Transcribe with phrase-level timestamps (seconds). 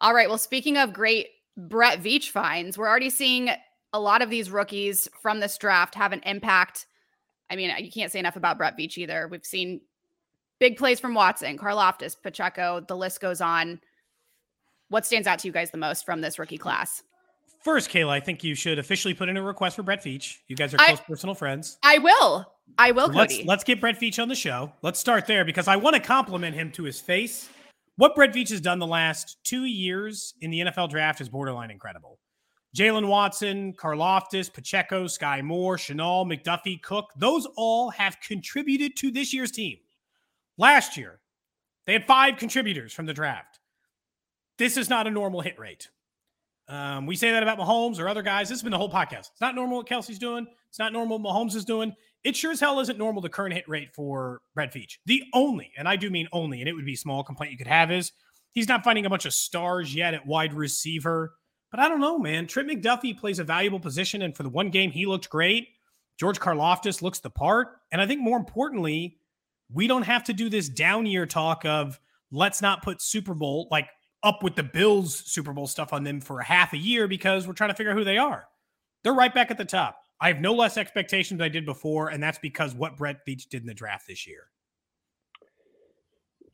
[0.00, 0.28] All right.
[0.28, 3.50] Well, speaking of great Brett Veach finds, we're already seeing
[3.92, 6.86] a lot of these rookies from this draft have an impact.
[7.50, 9.28] I mean, you can't say enough about Brett Veach either.
[9.28, 9.80] We've seen
[10.60, 12.84] big plays from Watson, Karlaftis, Pacheco.
[12.86, 13.80] The list goes on.
[14.88, 17.02] What stands out to you guys the most from this rookie class?
[17.62, 20.36] First, Kayla, I think you should officially put in a request for Brett Veach.
[20.48, 21.76] You guys are close I, personal friends.
[21.82, 22.46] I will.
[22.78, 23.46] I will, let's, Cody.
[23.46, 24.72] Let's get Brett Veach on the show.
[24.80, 27.50] Let's start there because I want to compliment him to his face.
[28.00, 31.70] What Brett Veach has done the last two years in the NFL draft is borderline
[31.70, 32.18] incredible.
[32.74, 39.34] Jaylen Watson, Karlaftis, Pacheco, Skyy Moore, Chenal, McDuffie, Cook, those all have contributed to this
[39.34, 39.76] year's team.
[40.56, 41.20] Last year,
[41.84, 43.60] they had five contributors from the draft.
[44.56, 45.90] This is not a normal hit rate.
[46.68, 48.48] Um, we say that about Mahomes or other guys.
[48.48, 49.28] This has been the whole podcast.
[49.32, 50.46] It's not normal what Kelce's doing.
[50.70, 51.92] It's not normal what Mahomes is doing.
[52.22, 54.98] It sure as hell isn't normal the current hit rate for Brett Veach.
[55.06, 57.66] The only, and I do mean only, and it would be small complaint you could
[57.66, 58.12] have is
[58.52, 61.34] he's not finding a bunch of stars yet at wide receiver.
[61.70, 62.46] But I don't know, man.
[62.46, 65.68] Trent McDuffie plays a valuable position, and for the one game he looked great.
[66.18, 69.16] George Karlaftis looks the part, and I think more importantly,
[69.72, 71.98] we don't have to do this down year talk of
[72.30, 73.88] let's not put Super Bowl like
[74.22, 77.54] up with the Bills Super Bowl stuff on them for half a year because we're
[77.54, 78.44] trying to figure out who they are.
[79.02, 79.96] They're right back at the top.
[80.20, 83.48] I have no less expectations than I did before, and that's because what Brett Veach
[83.48, 84.48] did in the draft this year.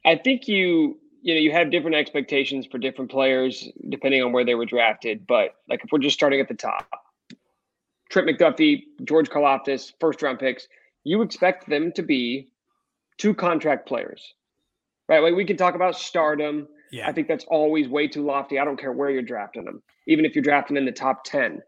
[0.04, 4.44] I think you you know you have different expectations for different players depending on where
[4.44, 5.26] they were drafted.
[5.26, 6.87] But like if we're just starting at the top,
[8.10, 10.69] Trent McDuffie, George Karlaftis, first round picks,
[11.03, 12.49] you expect them to be
[13.19, 14.34] two contract players,
[15.09, 15.22] right?
[15.22, 16.69] Like we can talk about stardom.
[16.93, 17.09] Yeah.
[17.09, 18.60] I think that's always way too lofty.
[18.60, 21.60] I don't care where you're drafting them, even if you're drafting in the top ten.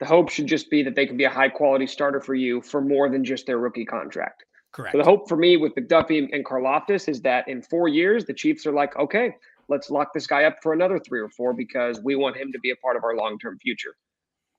[0.00, 2.62] The hope should just be that they can be a high quality starter for you
[2.62, 4.44] for more than just their rookie contract.
[4.72, 4.92] Correct.
[4.92, 8.34] So the hope for me with McDuffie and Karlaftis is that in four years, the
[8.34, 9.32] Chiefs are like, okay,
[9.68, 12.58] let's lock this guy up for another three or four because we want him to
[12.60, 13.94] be a part of our long term future.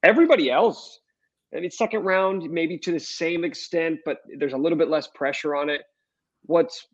[0.04, 1.00] Everybody else,
[1.56, 5.08] I mean, second round, maybe to the same extent, but there's a little bit less
[5.08, 5.82] pressure on it.
[6.44, 6.88] What's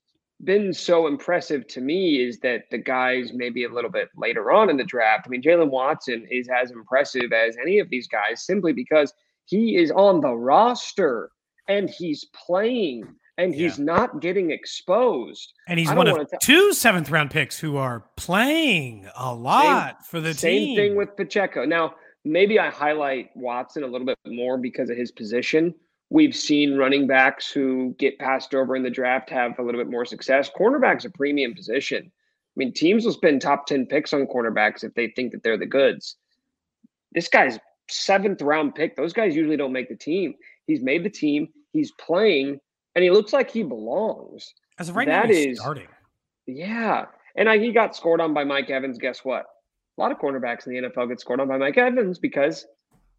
[0.43, 4.69] been so impressive to me is that the guys maybe a little bit later on
[4.69, 5.25] in the draft.
[5.25, 9.13] I mean, Jaylen Watson is as impressive as any of these guys simply because
[9.45, 11.31] he is on the roster
[11.67, 13.07] and he's playing
[13.37, 13.85] and he's yeah.
[13.85, 15.53] not getting exposed.
[15.67, 20.03] And he's one of t- two seventh round picks who are playing a lot same,
[20.03, 20.75] for the same team.
[20.75, 21.65] Same thing with Pacheco.
[21.65, 25.73] Now, maybe I highlight Watson a little bit more because of his position.
[26.09, 29.89] We've seen running backs who get passed over in the draft have a little bit
[29.89, 30.49] more success.
[30.55, 32.03] Cornerback's are a premium position.
[32.05, 35.57] I mean, teams will spend top 10 picks on cornerbacks if they think that they're
[35.57, 36.15] the goods.
[37.11, 38.95] This guy's seventh round pick.
[38.95, 40.35] Those guys usually don't make the team.
[40.67, 41.49] He's made the team.
[41.73, 42.59] He's playing,
[42.95, 44.53] and he looks like he belongs.
[44.79, 45.87] As of right that now, is starting.
[46.47, 47.05] Yeah,
[47.35, 48.97] and I, he got scored on by Mike Evans.
[48.97, 49.45] Guess what?
[49.97, 52.65] A lot of cornerbacks in the NFL get scored on by Mike Evans because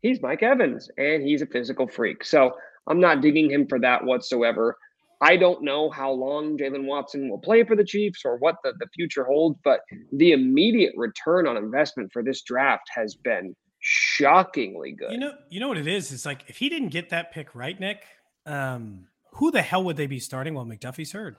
[0.03, 2.24] he's Mike Evans and he's a physical freak.
[2.24, 2.54] So
[2.88, 4.76] I'm not digging him for that whatsoever.
[5.20, 8.74] I don't know how long Jaylen Watson will play for the Chiefs or what the,
[8.78, 9.80] the future holds, but
[10.12, 15.12] the immediate return on investment for this draft has been shockingly good.
[15.12, 16.12] You know, you know what it is?
[16.12, 18.04] It's like if he didn't get that pick right, Nick,
[18.44, 21.36] um, who the hell would they be starting while McDuffie's hurt?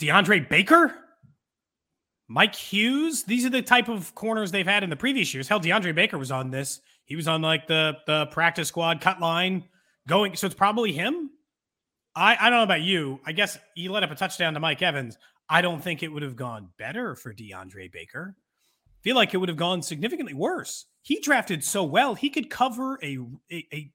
[0.00, 0.94] DeAndre Baker?
[2.28, 3.24] Mike Hughes?
[3.24, 5.48] These are the type of corners they've had in the previous years.
[5.48, 6.80] Hell, DeAndre Baker was on this.
[7.04, 9.64] He was on like the the practice squad cut line
[10.06, 10.36] going.
[10.36, 11.30] So it's probably him.
[12.14, 13.20] I, I don't know about you.
[13.24, 15.16] I guess he let up a touchdown to Mike Evans.
[15.48, 18.36] I don't think it would have gone better for DeAndre Baker.
[19.02, 20.86] feel like it would have gone significantly worse.
[21.02, 23.18] He drafted so well, he could cover a,
[23.50, 23.92] a, a,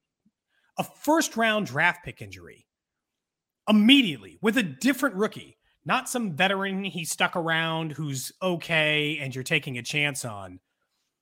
[0.79, 2.67] a first round draft pick injury
[3.69, 9.43] immediately with a different rookie, not some veteran he stuck around who's okay and you're
[9.43, 10.59] taking a chance on.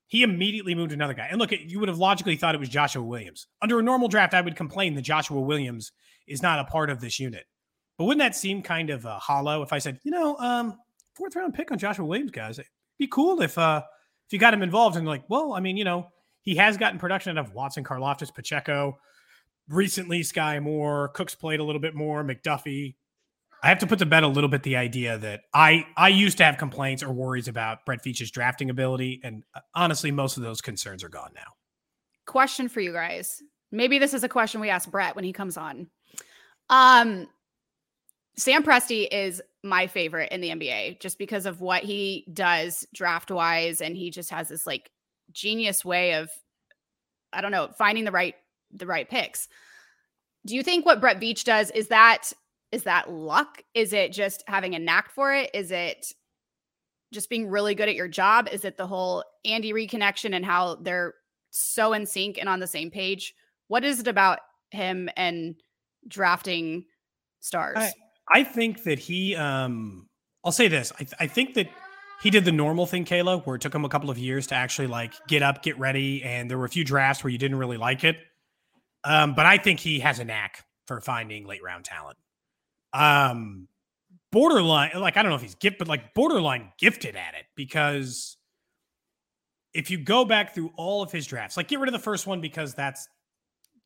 [0.07, 1.27] He immediately moved another guy.
[1.29, 3.47] And look, you would have logically thought it was Joshua Williams.
[3.61, 5.91] Under a normal draft, I would complain that Joshua Williams
[6.27, 7.45] is not a part of this unit.
[7.97, 10.77] But wouldn't that seem kind of uh, hollow if I said, you know, um,
[11.15, 12.59] fourth round pick on Joshua Williams, guys?
[12.59, 12.69] It'd
[12.99, 13.81] be cool if uh,
[14.27, 16.09] if you got him involved and like, well, I mean, you know,
[16.41, 18.97] he has gotten production out of Watson, Karlaftis, Pacheco,
[19.69, 22.95] recently Skyy Moore, Cooks played a little bit more, McDuffie.
[23.65, 26.37] I have to put to bed a little bit the idea that I I used
[26.37, 30.43] to have complaints or worries about Brett Veach's drafting ability, and uh, honestly, most of
[30.43, 31.51] those concerns are gone now.
[32.27, 33.41] Question for you guys.
[33.71, 35.87] Maybe this is a question we ask Brett when he comes on.
[36.69, 37.25] Um,
[38.37, 43.31] Sam Presti is my favorite in the NBA just because of what he does draft
[43.31, 44.91] wise, and he just has this like
[45.31, 46.29] genius way of,
[47.33, 48.35] I don't know, finding the right
[48.71, 49.47] the right picks.
[50.45, 52.31] Do you think what Brett Veach does is that
[52.75, 53.63] is that luck?
[53.73, 55.49] Is it just having a knack for it?
[55.53, 56.07] Is it
[57.13, 58.49] just being really good at your job?
[58.51, 61.13] Is it the whole Andy Reid connection and how they're
[61.51, 63.33] so in sync and on the same page?
[63.69, 64.39] What is it about
[64.71, 65.55] him and
[66.05, 66.83] drafting
[67.39, 67.77] stars?
[67.77, 67.93] I,
[68.29, 70.09] I think that he um
[70.43, 70.91] I'll say this.
[70.99, 71.69] I, I think that
[72.21, 74.55] he did the normal thing, Kayla, where it took him a couple of years to
[74.55, 77.57] actually like get up, get ready, and there were a few drafts where you didn't
[77.57, 78.17] really like it.
[79.05, 82.17] Um, but I think he has a knack for finding late round talent
[82.95, 83.67] um
[84.31, 88.37] borderline like I don't know if he's gift, but like borderline gifted at it because
[89.73, 92.25] if you go back through all of his drafts, like get rid of the first
[92.25, 93.07] one because that's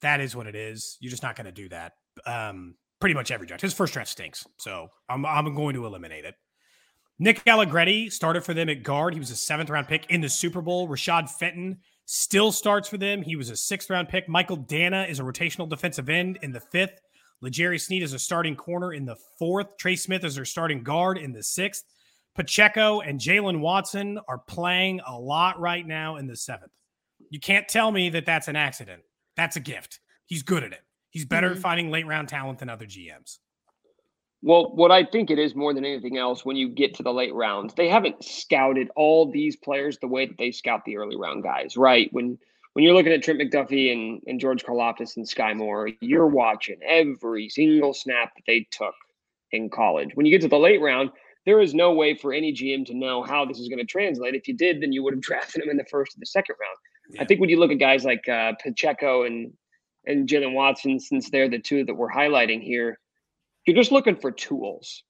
[0.01, 0.97] that is what it is.
[0.99, 1.93] You're just not going to do that.
[2.25, 3.61] Um, pretty much every draft.
[3.61, 6.35] His first draft stinks, so I'm I'm going to eliminate it.
[7.21, 9.13] Nick Allegretti started for them at guard.
[9.13, 10.87] He was a seventh round pick in the Super Bowl.
[10.87, 13.21] Rashad Fenton still starts for them.
[13.21, 14.29] He was a sixth round pick.
[14.29, 17.01] Michael Danna is a rotational defensive end in the fifth.
[17.41, 19.77] L'Jarius Sneed is a starting corner in the fourth.
[19.77, 21.85] Trey Smith is their starting guard in the sixth.
[22.35, 26.71] Pacheco and Jaylen Watson are playing a lot right now in the seventh.
[27.29, 29.03] You can't tell me that that's an accident.
[29.35, 29.99] That's a gift.
[30.25, 30.81] He's good at it.
[31.09, 31.57] He's better mm-hmm.
[31.57, 33.39] at finding late round talent than other GMs.
[34.41, 37.11] Well, what I think it is more than anything else, when you get to the
[37.11, 41.17] late rounds, they haven't scouted all these players the way that they scout the early
[41.17, 42.09] round guys, right?
[42.13, 42.37] When
[42.79, 46.79] when you're looking at Trent McDuffie and, and George Karlaftis and Skyy Moore, you're watching
[46.81, 48.93] every single snap that they took
[49.51, 50.11] in college.
[50.13, 51.09] When you get to the late round,
[51.45, 54.33] there is no way for any GM to know how this is going to translate.
[54.33, 56.55] If you did, then you would have drafted him in the first or the second
[56.57, 56.77] round.
[57.09, 57.21] Yeah.
[57.21, 59.51] I think when you look at guys like uh, Pacheco and
[60.05, 62.97] and Jaylen Watson, since they're the two that we're highlighting here,
[63.67, 65.03] you're just looking for tools.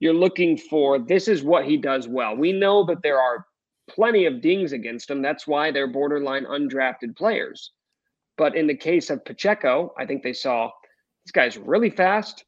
[0.00, 2.34] You're looking for this is what he does well.
[2.34, 3.44] We know that there are
[3.88, 5.22] plenty of dings against them.
[5.22, 7.72] That's why they're borderline undrafted players.
[8.36, 10.70] But in the case of Pacheco, I think they saw
[11.24, 12.44] this guy's really fast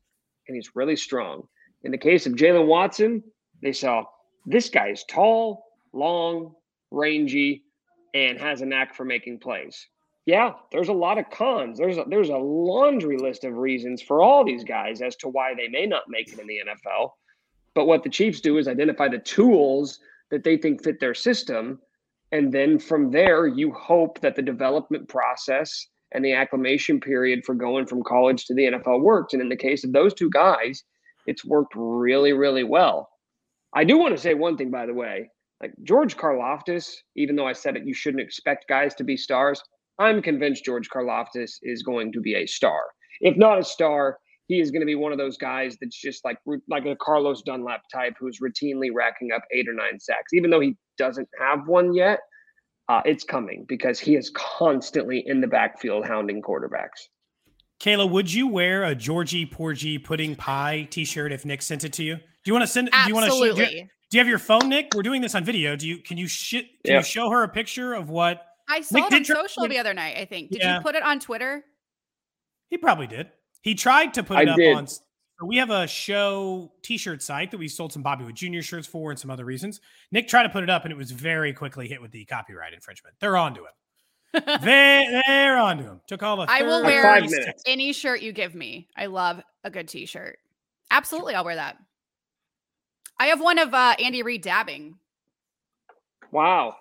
[0.47, 1.49] and he's really strong.
[1.83, 3.23] In the case of Jaylen Watson,
[3.63, 4.05] they saw
[4.47, 6.55] this guy is tall, long,
[6.91, 7.65] rangy,
[8.15, 9.87] and has a knack for making plays.
[10.27, 11.79] Yeah, there's a lot of cons.
[11.79, 15.55] There's a, there's a laundry list of reasons for all these guys as to why
[15.55, 17.11] they may not make it in the NFL.
[17.75, 19.99] But what the Chiefs do is identify the tools
[20.31, 21.81] that they think fit their system.
[22.33, 27.55] And then from there, you hope that the development process and the acclimation period for
[27.55, 29.33] going from college to the NFL works.
[29.33, 30.85] And in the case of those two guys,
[31.27, 33.09] it's worked really, really well.
[33.75, 35.31] I do want to say one thing, by the way.
[35.61, 39.63] Like George Karlaftis, even though I said it, you shouldn't expect guys to be stars.
[39.99, 42.81] I'm convinced George Karlaftis is going to be a star.
[43.21, 44.19] If not a star,
[44.51, 46.37] he is going to be one of those guys that's just like
[46.69, 50.33] like a Carlos Dunlap type who's routinely racking up eight or nine sacks.
[50.33, 52.19] Even though he doesn't have one yet,
[52.89, 57.07] uh, it's coming because he is constantly in the backfield hounding quarterbacks.
[57.81, 62.03] Kayla, would you wear a Georgie Porgy pudding pie T-shirt if Nick sent it to
[62.03, 62.17] you?
[62.17, 62.91] Do you want to send?
[62.93, 63.31] Absolutely.
[63.31, 63.65] Do you want to?
[63.67, 64.89] Do, do you have your phone, Nick?
[64.97, 65.77] We're doing this on video.
[65.77, 65.99] Do you?
[65.99, 66.67] Can you shit?
[66.85, 68.45] Can you show her a picture of what?
[68.69, 70.17] I saw Nick it on social the other night.
[70.17, 70.51] I think.
[70.51, 70.79] Did yeah.
[70.79, 71.63] you put it on Twitter?
[72.69, 73.31] He probably did.
[73.63, 74.77] He tried to put it I up did.
[74.77, 74.87] on.
[75.43, 78.61] We have a show T-shirt site that we sold some Bobby Witt Jr.
[78.61, 79.81] shirts for, and some other reasons.
[80.13, 82.75] Nick tried to put it up, and it was very quickly hit with the copyright
[82.75, 83.17] infringement.
[83.21, 83.73] They're on to him.
[84.63, 86.01] they, they're on to him.
[86.07, 86.47] Took all the.
[86.49, 87.23] I will wear
[87.67, 88.89] any shirt you give me.
[88.97, 90.39] I love a good T-shirt.
[90.91, 91.79] Absolutely, I'll wear that.
[93.19, 94.97] I have one of uh, Andy Reid dabbing.
[96.33, 96.77] Wow.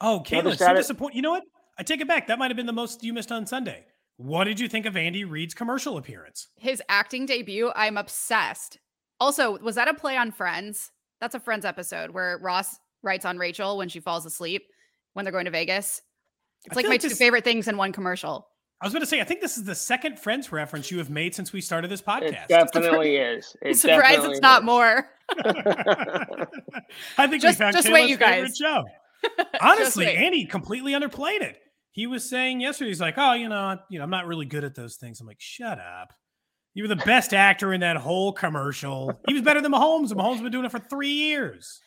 [0.00, 1.16] Oh, Kayla, so disappointed.
[1.16, 1.44] You know what?
[1.78, 2.26] I take it back.
[2.26, 3.84] That might have been the most you missed on Sunday.
[4.16, 6.48] What did you think of Andy Reid's commercial appearance?
[6.56, 8.78] His acting debut, I'm obsessed.
[9.20, 10.90] Also, was that a play on Friends?
[11.20, 14.62] That's a Friends episode where Ross writes on Rachel when she falls asleep
[15.14, 16.00] when they're going to Vegas.
[16.64, 18.48] It's like my like two favorite things in one commercial.
[18.80, 21.08] I was going to say, I think this is the second Friends reference you have
[21.08, 22.46] made since we started this podcast.
[22.46, 23.56] It definitely is.
[23.62, 25.08] It surprised it's not more.
[27.16, 28.56] I think just, we found just Kayla's wait, you guys.
[28.56, 28.82] show.
[29.60, 31.58] Honestly, Andy completely underplayed it.
[31.92, 34.64] He was saying yesterday, he's like, "Oh, you know, you know, I'm not really good
[34.64, 36.12] at those things." I'm like, "Shut up."
[36.74, 39.12] You were the best actor in that whole commercial.
[39.26, 41.80] He was better than Mahomes, and Mahomes has been doing it for three years.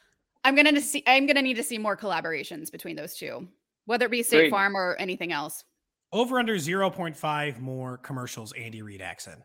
[0.44, 1.04] I'm gonna see.
[1.08, 3.48] I'm gonna need to see more collaborations between those two,
[3.86, 4.52] whether it be State Great.
[4.52, 5.64] Farm or anything else.
[6.12, 8.54] Over under 0.5 more commercials.
[8.54, 9.42] Andy Reid accent.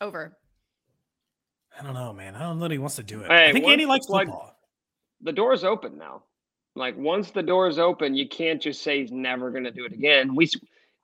[0.00, 0.38] Over.
[1.78, 2.36] I don't know, man.
[2.36, 3.30] I don't know that he wants to do it.
[3.30, 4.44] Hey, I think Andy likes football.
[4.44, 4.54] Like,
[5.22, 6.22] the door's open now.
[6.76, 9.92] Like once the door's open, you can't just say he's never going to do it
[9.92, 10.34] again.
[10.34, 10.48] We,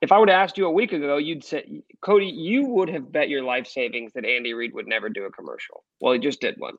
[0.01, 3.11] if I would have asked you a week ago, you'd say, Cody, you would have
[3.11, 5.85] bet your life savings that Andy Reid would never do a commercial.
[6.01, 6.75] Well, he just did one.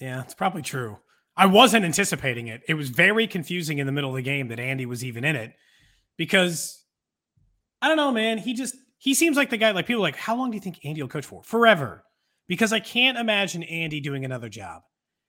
[0.00, 0.98] Yeah, it's probably true.
[1.36, 2.62] I wasn't anticipating it.
[2.66, 5.36] It was very confusing in the middle of the game that Andy was even in
[5.36, 5.52] it
[6.16, 6.82] because
[7.82, 8.38] I don't know, man.
[8.38, 9.72] He just he seems like the guy.
[9.72, 11.42] Like people like, how long do you think Andy will coach for?
[11.42, 12.04] Forever,
[12.48, 14.82] because I can't imagine Andy doing another job.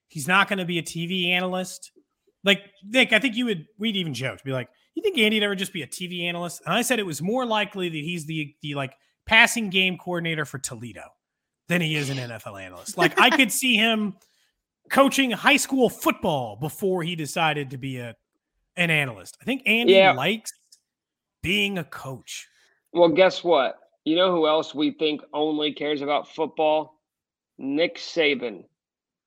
[0.08, 1.92] He's not going to be a TV analyst.
[2.48, 3.66] Like Nick, I think you would.
[3.78, 6.62] We'd even joke to be like, you think Andy'd ever just be a TV analyst?
[6.66, 8.94] And I said it was more likely that he's the the like
[9.26, 11.04] passing game coordinator for Toledo
[11.68, 12.98] than he is an NFL analyst.
[12.98, 14.16] Like I could see him
[14.90, 18.16] coaching high school football before he decided to be a
[18.78, 19.38] an analyst.
[19.42, 20.14] I think Andy yeah.
[20.14, 20.52] likes
[21.44, 22.48] being a coach.
[22.94, 23.76] Well, guess what?
[24.06, 26.94] You know who else we think only cares about football?
[27.58, 28.64] Nick Saban.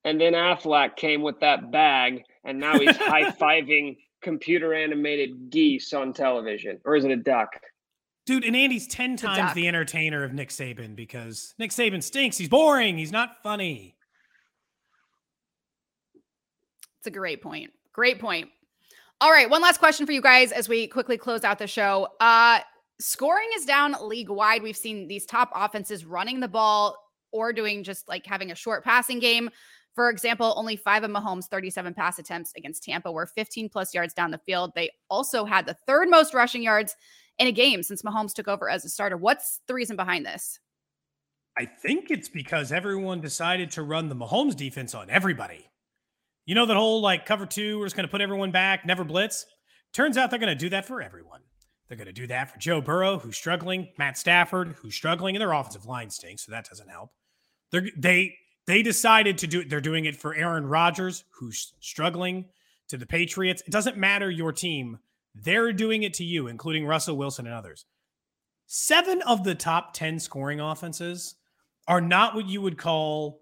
[0.04, 5.92] And then Aflac came with that bag, and now he's high fiving computer animated geese
[5.92, 6.80] on television.
[6.84, 7.48] Or is it a duck?
[8.26, 12.36] Dude, and Andy's 10 times the entertainer of Nick Saban because Nick Saban stinks.
[12.36, 12.98] He's boring.
[12.98, 13.96] He's not funny.
[16.98, 17.70] It's a great point.
[17.92, 18.48] Great point.
[19.22, 22.08] All right, one last question for you guys as we quickly close out the show.
[22.20, 22.60] Uh
[23.00, 24.62] scoring is down league wide.
[24.62, 26.96] We've seen these top offenses running the ball
[27.32, 29.50] or doing just like having a short passing game.
[30.00, 34.14] For example, only five of Mahomes' 37 pass attempts against Tampa were 15 plus yards
[34.14, 34.72] down the field.
[34.74, 36.96] They also had the third most rushing yards
[37.38, 39.18] in a game since Mahomes took over as a starter.
[39.18, 40.58] What's the reason behind this?
[41.58, 45.68] I think it's because everyone decided to run the Mahomes defense on everybody.
[46.46, 49.04] You know that whole like cover two, we're just going to put everyone back, never
[49.04, 49.44] blitz.
[49.92, 51.42] Turns out they're going to do that for everyone.
[51.88, 55.42] They're going to do that for Joe Burrow, who's struggling, Matt Stafford, who's struggling, and
[55.42, 57.10] their offensive line stinks, so that doesn't help.
[57.70, 58.34] They're, they
[58.70, 59.68] they decided to do it.
[59.68, 62.44] They're doing it for Aaron Rodgers, who's struggling,
[62.88, 63.62] to the Patriots.
[63.66, 65.00] It doesn't matter your team;
[65.34, 67.84] they're doing it to you, including Russell Wilson and others.
[68.68, 71.34] Seven of the top ten scoring offenses
[71.88, 73.40] are not what you would call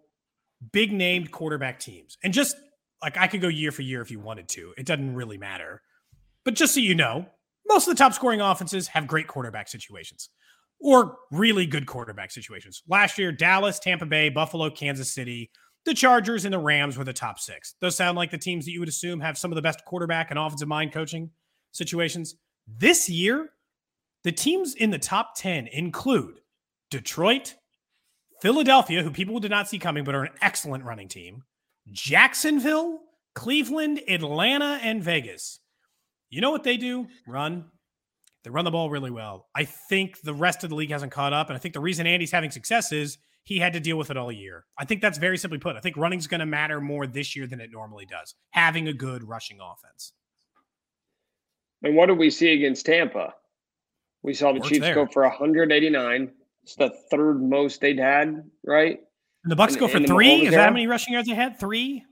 [0.73, 2.57] big named quarterback teams, and just
[3.03, 4.73] like I could go year for year if you wanted to.
[4.79, 5.83] It doesn't really matter.
[6.47, 7.27] But just so you know,
[7.67, 10.31] most of the top scoring offenses have great quarterback situations
[10.81, 12.83] or really good quarterback situations.
[12.89, 15.51] Last year, Dallas, Tampa Bay, Buffalo, Kansas City,
[15.85, 17.75] the Chargers, and the Rams were the top six.
[17.81, 20.31] Those sound like the teams that you would assume have some of the best quarterback
[20.31, 21.31] and offensive mind coaching
[21.73, 22.37] situations.
[22.67, 23.51] This year,
[24.25, 26.41] the teams in the top 10 include
[26.91, 27.55] Detroit,
[28.43, 31.43] Philadelphia, who people did not see coming, but are an excellent running team,
[31.91, 33.01] Jacksonville,
[33.35, 35.61] Cleveland, Atlanta, and Vegas.
[36.31, 37.07] You know what they do?
[37.27, 37.67] Run.
[38.45, 39.49] They run the ball really well.
[39.55, 41.49] I think the rest of the league hasn't caught up.
[41.49, 44.17] And I think the reason Andy's having success is he had to deal with it
[44.17, 44.65] all year.
[44.79, 45.77] I think that's very simply put.
[45.77, 48.93] I think running's going to matter more this year than it normally does, having a
[48.93, 50.13] good rushing offense.
[51.83, 53.35] And what did we see against Tampa?
[54.23, 54.95] We saw the Works Chiefs there.
[54.95, 56.33] go for 189.
[56.63, 58.99] It's the third most they'd had, right?
[59.45, 60.47] And the Bucs in, go for three.
[60.47, 61.59] Is that how many rushing yards they had?
[61.59, 62.05] Three,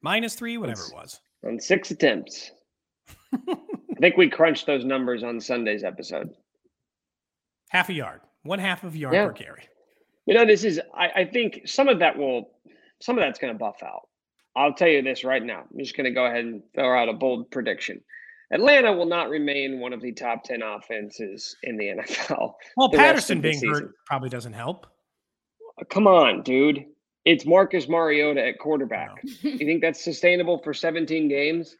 [0.00, 1.20] minus three, whatever it was.
[1.44, 2.52] On six attempts.
[3.96, 6.30] I think we crunched those numbers on Sunday's episode.
[7.70, 9.26] Half a yard, one half of a yard yeah.
[9.26, 9.68] per carry.
[10.26, 10.80] You know, this is.
[10.94, 12.50] I, I think some of that will,
[13.00, 14.08] some of that's going to buff out.
[14.54, 15.64] I'll tell you this right now.
[15.70, 18.00] I'm just going to go ahead and throw out a bold prediction.
[18.52, 22.52] Atlanta will not remain one of the top 10 offenses in the NFL.
[22.76, 24.86] Well, Patterson being hurt probably doesn't help.
[25.88, 26.84] Come on, dude.
[27.24, 29.10] It's Marcus Mariota at quarterback.
[29.40, 31.76] you think that's sustainable for 17 games?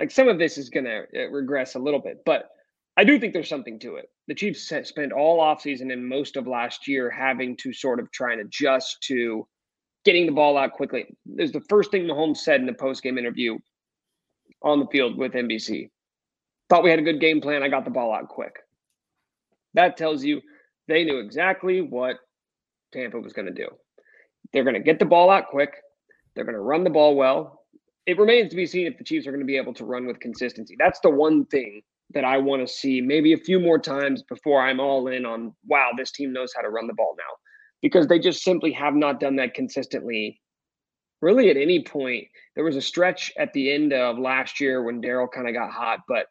[0.00, 2.48] Like some of this is going to uh, regress a little bit, but
[2.96, 4.06] I do think there's something to it.
[4.28, 8.32] The Chiefs spent all offseason and most of last year having to sort of try
[8.32, 9.46] and adjust to
[10.06, 11.04] getting the ball out quickly.
[11.26, 13.58] There's the first thing Mahomes said in the post-game interview
[14.62, 15.90] on the field with NBC.
[16.70, 17.62] Thought we had a good game plan.
[17.62, 18.56] I got the ball out quick.
[19.74, 20.40] That tells you
[20.88, 22.16] they knew exactly what
[22.90, 23.68] Tampa was going to do.
[24.54, 25.74] They're going to get the ball out quick.
[26.34, 27.59] They're going to run the ball well.
[28.10, 30.04] It remains to be seen if the Chiefs are going to be able to run
[30.04, 30.74] with consistency.
[30.76, 34.60] That's the one thing that I want to see maybe a few more times before
[34.60, 37.36] I'm all in on, wow, this team knows how to run the ball now.
[37.80, 40.40] Because they just simply have not done that consistently
[41.20, 42.26] really at any point.
[42.56, 45.70] There was a stretch at the end of last year when Darrel kind of got
[45.70, 46.26] hot, but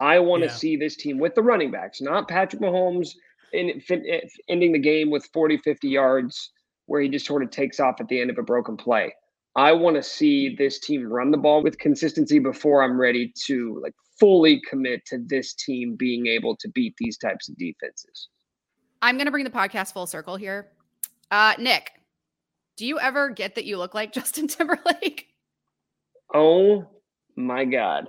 [0.00, 0.54] I want to Yeah.
[0.54, 3.10] see this team with the running backs, not Patrick Mahomes
[3.52, 6.50] in, eh, ending the game with 40, 50 yards
[6.86, 9.14] where he just sort of takes off at the end of a broken play.
[9.56, 13.80] I want to see this team run the ball with consistency before I'm ready to
[13.82, 18.28] like fully commit to this team being able to beat these types of defenses.
[19.02, 20.68] I'm going to bring the podcast full circle here.
[21.30, 21.90] Uh, Nick,
[22.76, 25.26] do you ever get that you look like Justin Timberlake?
[26.32, 26.86] Oh
[27.36, 28.08] my God.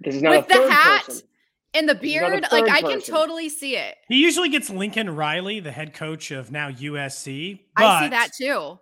[0.00, 1.26] This is not With a the hat person.
[1.72, 2.42] and the This is not a beard?
[2.52, 3.96] Like, third I can totally see it.
[4.08, 7.60] He usually gets Lincoln Riley, the head coach of now USC.
[7.76, 8.78] I see that too.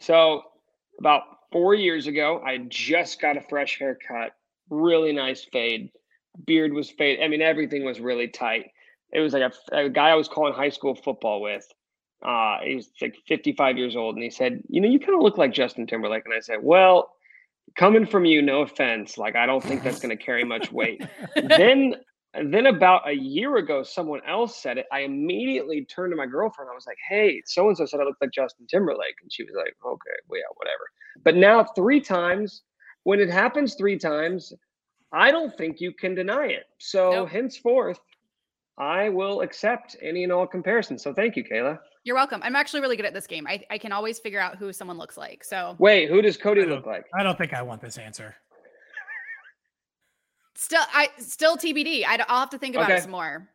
[0.00, 0.42] So
[0.98, 4.32] about four years ago, I just got a fresh haircut,
[4.70, 5.90] really nice fade.
[6.46, 7.20] Beard was fade.
[7.22, 8.66] I mean, everything was really tight.
[9.12, 11.66] It was like a, a guy I was calling high school football with.
[12.22, 15.22] Uh, he was like 55 years old, and he said, "You know, you kind of
[15.22, 17.12] look like Justin Timberlake." And I said, "Well,
[17.76, 19.18] coming from you, no offense.
[19.18, 21.02] Like, I don't think that's going to carry much weight."
[21.34, 21.94] then
[22.34, 24.86] and then about a year ago, someone else said it.
[24.92, 26.70] I immediately turned to my girlfriend.
[26.70, 29.42] I was like, "Hey, so and so said I looked like Justin Timberlake," and she
[29.42, 30.90] was like, "Okay, well, yeah, whatever."
[31.24, 32.62] But now three times,
[33.02, 34.52] when it happens three times,
[35.12, 36.64] I don't think you can deny it.
[36.78, 37.30] So Nope.
[37.30, 38.00] henceforth,
[38.78, 41.02] I will accept any and all comparisons.
[41.02, 41.78] So thank you, Kayla.
[42.04, 42.40] You're welcome.
[42.42, 43.46] I'm actually really good at this game.
[43.46, 45.44] I, I can always figure out who someone looks like.
[45.44, 47.04] So Wait, who does Cody look like?
[47.18, 48.36] I don't think I want this answer.
[50.60, 52.04] Still, I still TBD.
[52.04, 52.98] I, will have to think about Okay.
[52.98, 53.48] it some more.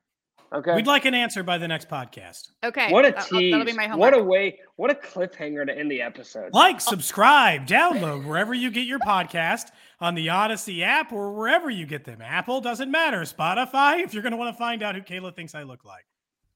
[0.52, 0.74] Okay.
[0.74, 2.50] We'd like an answer by the next podcast.
[2.64, 2.92] Okay.
[2.92, 3.52] what a that- tease!
[3.52, 4.00] That'll be my homework.
[4.00, 4.60] what a way!
[4.78, 6.52] What a cliffhanger to end the episode.
[6.52, 9.68] Like, subscribe, download wherever you get your podcast
[10.00, 12.24] on the Audacy app or wherever you get them.
[12.24, 13.22] Apple doesn't matter.
[13.22, 16.06] Spotify, if you're going to want to find out who Kayla thinks I look like.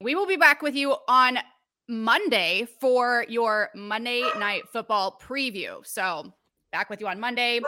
[0.02, 1.38] We will be back with you on
[1.88, 5.86] Monday for your Monday night football preview.
[5.86, 6.34] So
[6.72, 7.60] back with you on Monday.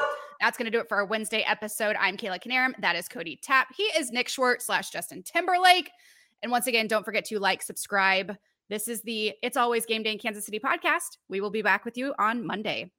[0.42, 1.96] That's going to do it for our Wednesday episode.
[2.00, 2.74] I'm Kayla Canarum.
[2.80, 3.68] That is Cody Tapp.
[3.78, 5.92] He is Nick Schwartz slash Justin Timberlake.
[6.42, 8.36] And once again, don't forget to like, subscribe.
[8.68, 11.18] This is the It's Always Game Day in Kansas City podcast.
[11.30, 12.92] We will be back with you on Monday.